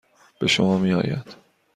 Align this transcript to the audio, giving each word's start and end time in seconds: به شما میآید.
به 0.39 0.47
شما 0.47 0.77
میآید. 0.77 1.35